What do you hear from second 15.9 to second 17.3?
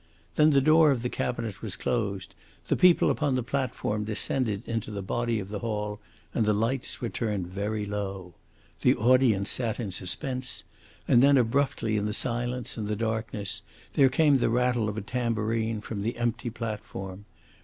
the empty platform.